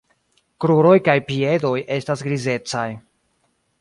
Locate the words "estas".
1.97-2.25